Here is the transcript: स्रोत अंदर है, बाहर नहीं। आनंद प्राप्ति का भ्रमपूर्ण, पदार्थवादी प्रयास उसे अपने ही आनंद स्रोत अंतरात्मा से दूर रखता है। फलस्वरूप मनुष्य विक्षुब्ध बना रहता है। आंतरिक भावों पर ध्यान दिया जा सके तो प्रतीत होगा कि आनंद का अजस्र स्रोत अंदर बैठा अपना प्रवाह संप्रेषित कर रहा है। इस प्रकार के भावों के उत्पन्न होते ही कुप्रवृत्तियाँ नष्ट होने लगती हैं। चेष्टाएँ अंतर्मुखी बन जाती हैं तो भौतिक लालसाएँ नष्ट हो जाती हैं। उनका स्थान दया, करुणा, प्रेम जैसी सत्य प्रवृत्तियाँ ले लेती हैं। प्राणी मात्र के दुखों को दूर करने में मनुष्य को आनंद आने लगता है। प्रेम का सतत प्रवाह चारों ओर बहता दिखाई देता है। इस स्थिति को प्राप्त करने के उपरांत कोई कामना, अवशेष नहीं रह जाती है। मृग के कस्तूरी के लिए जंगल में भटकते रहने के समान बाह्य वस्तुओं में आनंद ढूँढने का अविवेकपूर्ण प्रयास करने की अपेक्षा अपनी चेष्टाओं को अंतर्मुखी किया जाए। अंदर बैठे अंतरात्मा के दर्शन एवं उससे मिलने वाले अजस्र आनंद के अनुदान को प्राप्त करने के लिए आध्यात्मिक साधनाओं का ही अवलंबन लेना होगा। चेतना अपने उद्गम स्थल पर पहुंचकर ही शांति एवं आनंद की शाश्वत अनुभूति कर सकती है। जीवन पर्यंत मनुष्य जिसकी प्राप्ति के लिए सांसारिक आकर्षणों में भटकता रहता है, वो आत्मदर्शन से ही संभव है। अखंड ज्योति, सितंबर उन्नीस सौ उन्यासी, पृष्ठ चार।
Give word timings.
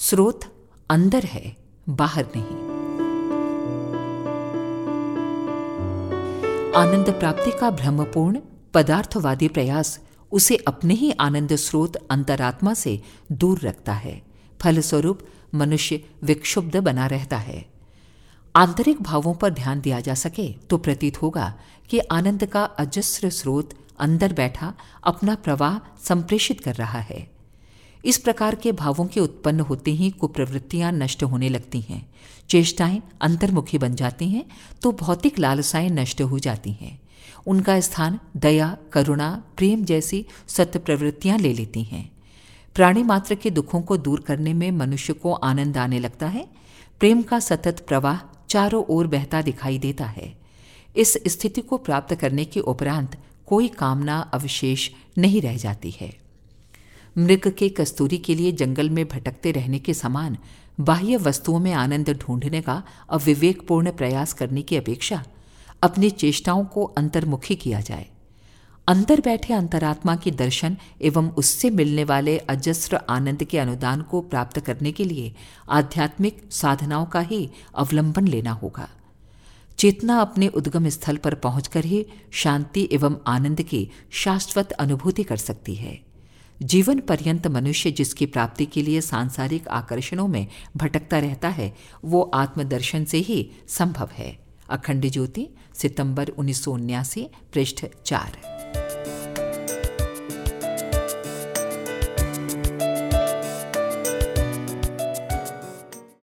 स्रोत 0.00 0.40
अंदर 0.90 1.24
है, 1.24 1.56
बाहर 1.88 2.26
नहीं। 2.36 2.56
आनंद 6.76 7.10
प्राप्ति 7.10 7.50
का 7.60 7.70
भ्रमपूर्ण, 7.70 8.38
पदार्थवादी 8.74 9.48
प्रयास 9.48 9.98
उसे 10.32 10.56
अपने 10.56 10.94
ही 10.94 11.10
आनंद 11.20 11.54
स्रोत 11.56 11.96
अंतरात्मा 12.10 12.74
से 12.74 13.02
दूर 13.32 13.60
रखता 13.60 13.92
है। 13.92 14.22
फलस्वरूप 14.60 15.18
मनुष्य 15.54 16.04
विक्षुब्ध 16.22 16.76
बना 16.76 17.06
रहता 17.06 17.36
है। 17.36 17.64
आंतरिक 18.56 19.02
भावों 19.02 19.34
पर 19.34 19.50
ध्यान 19.50 19.80
दिया 19.80 20.00
जा 20.00 20.14
सके 20.14 20.52
तो 20.70 20.78
प्रतीत 20.78 21.22
होगा 21.22 21.54
कि 21.90 21.98
आनंद 21.98 22.44
का 22.44 22.64
अजस्र 22.64 23.30
स्रोत 23.30 23.74
अंदर 24.00 24.32
बैठा 24.32 24.74
अपना 25.04 25.34
प्रवाह 25.34 25.78
संप्रेषित 26.04 26.60
कर 26.60 26.74
रहा 26.74 26.98
है। 26.98 27.39
इस 28.04 28.18
प्रकार 28.18 28.54
के 28.54 28.72
भावों 28.72 29.06
के 29.06 29.20
उत्पन्न 29.20 29.60
होते 29.60 29.90
ही 29.90 30.10
कुप्रवृत्तियाँ 30.10 30.92
नष्ट 30.92 31.22
होने 31.22 31.48
लगती 31.48 31.80
हैं। 31.80 32.08
चेष्टाएँ 32.48 33.02
अंतर्मुखी 33.20 33.78
बन 33.78 33.94
जाती 33.94 34.28
हैं 34.28 34.44
तो 34.82 34.92
भौतिक 34.92 35.38
लालसाएँ 35.38 35.90
नष्ट 35.90 36.22
हो 36.22 36.38
जाती 36.38 36.72
हैं। 36.72 36.98
उनका 37.46 37.80
स्थान 37.80 38.18
दया, 38.36 38.76
करुणा, 38.92 39.42
प्रेम 39.56 39.84
जैसी 39.84 40.24
सत्य 40.48 40.78
प्रवृत्तियाँ 40.78 41.38
ले 41.38 41.52
लेती 41.52 41.82
हैं। 41.82 42.10
प्राणी 42.74 43.02
मात्र 43.02 43.34
के 43.34 43.50
दुखों 43.50 43.80
को 43.82 43.96
दूर 43.96 44.20
करने 44.20 44.52
में 44.52 44.70
मनुष्य 44.70 45.12
को 45.12 45.32
आनंद 45.32 45.76
आने 45.76 45.98
लगता 45.98 46.26
है। 46.26 46.46
प्रेम 47.00 47.22
का 47.22 47.38
सतत 47.40 47.84
प्रवाह 47.88 48.20
चारों 48.48 48.84
ओर 48.84 49.06
बहता 49.06 49.42
दिखाई 49.42 49.78
देता 49.78 50.04
है। 50.04 50.34
इस 50.96 51.18
स्थिति 51.26 51.60
को 51.60 51.76
प्राप्त 51.76 52.14
करने 52.14 52.44
के 52.44 52.60
उपरांत 52.60 53.16
कोई 53.46 53.68
कामना, 53.68 54.18
अवशेष 54.34 54.90
नहीं 55.18 55.40
रह 55.42 55.56
जाती 55.56 55.90
है। 55.90 56.29
मृग 57.18 57.48
के 57.58 57.68
कस्तूरी 57.68 58.18
के 58.18 58.34
लिए 58.34 58.52
जंगल 58.52 58.90
में 58.90 59.08
भटकते 59.08 59.52
रहने 59.52 59.78
के 59.78 59.94
समान 59.94 60.38
बाह्य 60.80 61.16
वस्तुओं 61.16 61.58
में 61.58 61.72
आनंद 61.72 62.10
ढूँढने 62.10 62.60
का 62.60 62.82
अविवेकपूर्ण 63.10 63.92
प्रयास 63.92 64.32
करने 64.32 64.62
की 64.62 64.76
अपेक्षा 64.76 65.24
अपनी 65.82 66.10
चेष्टाओं 66.10 66.64
को 66.64 66.84
अंतर्मुखी 66.84 67.54
किया 67.56 67.80
जाए। 67.80 68.10
अंदर 68.88 69.20
बैठे 69.20 69.54
अंतरात्मा 69.54 70.16
के 70.16 70.30
दर्शन 70.30 70.76
एवं 71.02 71.30
उससे 71.30 71.70
मिलने 71.70 72.04
वाले 72.04 72.38
अजस्र 72.38 72.96
आनंद 73.08 73.44
के 73.44 73.58
अनुदान 73.58 74.02
को 74.02 74.20
प्राप्त 74.20 74.60
करने 74.60 74.92
के 74.92 75.04
लिए 75.04 75.34
आध्यात्मिक 75.70 76.42
साधनाओं 76.50 77.06
का 77.06 77.20
ही 77.20 77.50
अवलंबन 77.74 78.28
लेना 78.28 78.52
होगा। 78.52 78.88
चेतना 79.78 80.20
अपने 80.20 80.48
उद्गम 80.48 80.88
स्थल 80.88 81.16
पर 81.16 81.34
पहुंचकर 81.34 81.84
ही 81.84 82.06
शांति 82.32 82.88
एवं 82.92 83.16
आनंद 83.26 83.62
की 83.62 83.90
शाश्वत 84.10 84.72
अनुभूति 84.72 85.22
कर 85.22 85.36
सकती 85.36 85.74
है। 85.74 86.09
जीवन 86.62 87.00
पर्यंत 87.00 87.46
मनुष्य 87.46 87.90
जिसकी 87.90 88.26
प्राप्ति 88.26 88.66
के 88.66 88.82
लिए 88.82 89.00
सांसारिक 89.00 89.68
आकर्षणों 89.68 90.28
में 90.28 90.46
भटकता 90.76 91.18
रहता 91.18 91.48
है, 91.48 91.76
वो 92.04 92.22
आत्मदर्शन 92.22 93.04
से 93.04 93.18
ही 93.18 93.50
संभव 93.68 94.08
है। 94.12 94.38
अखंड 94.70 95.10
ज्योति, 95.10 95.48
सितंबर 95.74 96.28
उन्नीस 96.28 96.64
सौ 96.64 96.72
उन्यासी, 96.72 97.28
पृष्ठ 97.52 97.86
चार। 98.04 98.49